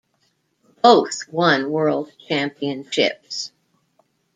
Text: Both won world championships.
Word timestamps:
Both 0.81 1.27
won 1.31 1.69
world 1.69 2.11
championships. 2.27 3.51